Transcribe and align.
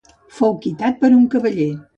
Fou 0.37 0.55
quitat 0.63 0.99
per 1.05 1.13
un 1.21 1.31
cavaller. 1.37 1.73